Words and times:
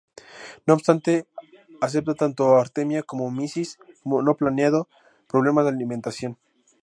No 0.65 0.73
obstante, 0.73 1.27
acepta 1.79 2.15
tanto 2.15 2.55
artemia 2.55 3.03
como 3.03 3.29
mysis, 3.29 3.77
no 4.03 4.33
planteando 4.35 4.89
problemas 5.27 5.63
de 5.65 5.69
alimentación. 5.75 6.33